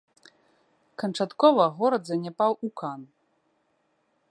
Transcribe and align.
Канчаткова 1.03 1.63
горад 1.81 2.03
заняпаў 2.11 2.51
у 2.69 2.73
кан. 2.83 2.99